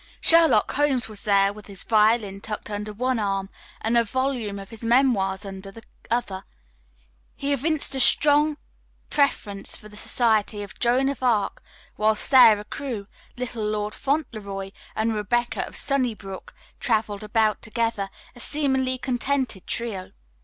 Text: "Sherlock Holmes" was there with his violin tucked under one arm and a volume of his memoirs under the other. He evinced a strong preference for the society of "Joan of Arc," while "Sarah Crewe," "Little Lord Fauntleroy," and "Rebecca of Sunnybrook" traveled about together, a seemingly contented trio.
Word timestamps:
"Sherlock 0.19 0.71
Holmes" 0.73 1.07
was 1.07 1.21
there 1.25 1.53
with 1.53 1.67
his 1.67 1.83
violin 1.83 2.41
tucked 2.41 2.71
under 2.71 2.91
one 2.91 3.19
arm 3.19 3.51
and 3.81 3.95
a 3.95 4.03
volume 4.03 4.57
of 4.57 4.71
his 4.71 4.83
memoirs 4.83 5.45
under 5.45 5.69
the 5.71 5.83
other. 6.09 6.43
He 7.35 7.53
evinced 7.53 7.93
a 7.93 7.99
strong 7.99 8.57
preference 9.11 9.75
for 9.75 9.89
the 9.89 9.95
society 9.95 10.63
of 10.63 10.79
"Joan 10.79 11.07
of 11.07 11.21
Arc," 11.21 11.61
while 11.97 12.15
"Sarah 12.15 12.63
Crewe," 12.63 13.05
"Little 13.37 13.63
Lord 13.63 13.93
Fauntleroy," 13.93 14.71
and 14.95 15.13
"Rebecca 15.13 15.67
of 15.67 15.75
Sunnybrook" 15.77 16.55
traveled 16.79 17.21
about 17.23 17.61
together, 17.61 18.09
a 18.35 18.39
seemingly 18.39 18.97
contented 18.97 19.67
trio. 19.67 20.09